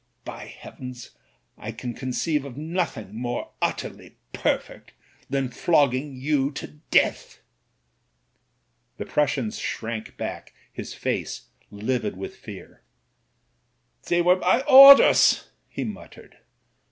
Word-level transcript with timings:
By 0.25 0.45
heavens! 0.47 1.11
I 1.59 1.71
can 1.71 1.93
conceive 1.93 2.43
of 2.43 2.57
nothing 2.57 3.13
more 3.13 3.51
utterly 3.61 4.17
per 4.33 4.57
fect 4.57 4.93
than 5.29 5.49
flogging 5.49 6.15
you 6.15 6.49
to 6.53 6.79
death."» 6.89 7.37
The 8.97 9.05
Prussian 9.05 9.51
shrank 9.51 10.17
back, 10.17 10.55
his 10.73 10.95
face 10.95 11.49
livid 11.69 12.17
with 12.17 12.35
fear. 12.35 12.81
"They 14.07 14.23
were 14.23 14.37
my 14.37 14.61
orders," 14.61 15.49
he 15.69 15.83
muttered. 15.83 16.37